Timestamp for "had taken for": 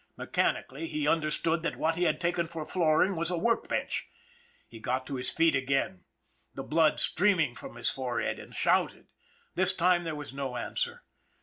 2.05-2.65